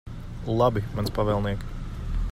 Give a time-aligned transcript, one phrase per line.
[0.61, 1.69] Labi, mans pavēlniek.